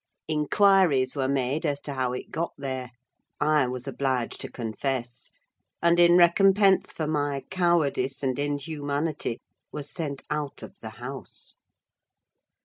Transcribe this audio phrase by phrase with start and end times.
[0.27, 2.89] Inquiries were made as to how it got there;
[3.39, 5.29] I was obliged to confess,
[5.79, 9.39] and in recompense for my cowardice and inhumanity
[9.71, 11.53] was sent out of the house.